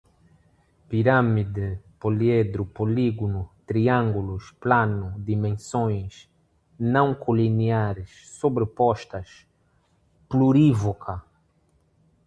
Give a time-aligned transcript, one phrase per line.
[0.89, 1.67] pirâmide,
[1.99, 6.11] poliedro, polígono, triângulos, plano, dimensões,
[6.79, 8.09] não colineares,
[8.39, 9.29] sobrepostas,
[10.27, 11.15] plurívoca